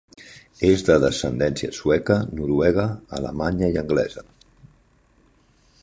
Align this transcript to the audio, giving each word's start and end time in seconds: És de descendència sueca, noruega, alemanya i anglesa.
És 0.69 0.83
de 0.85 0.95
descendència 1.03 1.75
sueca, 1.81 2.17
noruega, 2.39 2.87
alemanya 3.19 3.71
i 3.77 3.79
anglesa. 3.85 4.27